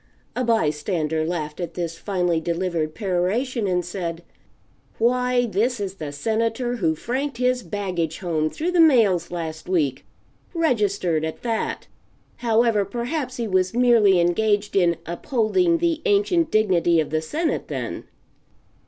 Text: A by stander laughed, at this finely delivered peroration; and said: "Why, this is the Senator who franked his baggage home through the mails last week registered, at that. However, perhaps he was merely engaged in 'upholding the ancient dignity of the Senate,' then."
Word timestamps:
A 0.35 0.43
by 0.43 0.71
stander 0.71 1.23
laughed, 1.23 1.59
at 1.59 1.75
this 1.75 1.95
finely 1.99 2.39
delivered 2.39 2.95
peroration; 2.95 3.67
and 3.67 3.85
said: 3.85 4.23
"Why, 4.97 5.45
this 5.45 5.79
is 5.79 5.93
the 5.93 6.11
Senator 6.11 6.77
who 6.77 6.95
franked 6.95 7.37
his 7.37 7.61
baggage 7.61 8.17
home 8.17 8.49
through 8.49 8.71
the 8.71 8.79
mails 8.79 9.29
last 9.29 9.69
week 9.69 10.03
registered, 10.55 11.23
at 11.23 11.43
that. 11.43 11.85
However, 12.37 12.83
perhaps 12.83 13.37
he 13.37 13.47
was 13.47 13.75
merely 13.75 14.19
engaged 14.19 14.75
in 14.75 14.95
'upholding 15.05 15.77
the 15.77 16.01
ancient 16.05 16.49
dignity 16.49 16.99
of 16.99 17.11
the 17.11 17.21
Senate,' 17.21 17.67
then." 17.67 18.05